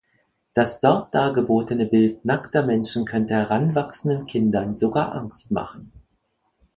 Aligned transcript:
Das 0.55 0.79
dort 0.81 1.13
dargebotene 1.13 1.85
Bild 1.85 2.25
nackter 2.25 2.63
Menschen 2.65 3.05
könnte 3.05 3.35
heranwachsenden 3.35 4.25
Kindern 4.25 4.75
sogar 4.75 5.13
Angst 5.13 5.51
machen. 5.51 5.91